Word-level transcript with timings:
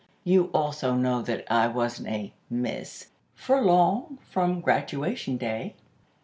You 0.23 0.49
also 0.51 0.95
know 0.95 1.21
that 1.21 1.45
I 1.47 1.67
wasn't 1.67 2.07
a 2.07 2.33
'Miss' 2.49 3.09
for 3.35 3.61
long 3.61 4.17
from 4.31 4.59
graduation 4.59 5.37
day. 5.37 5.75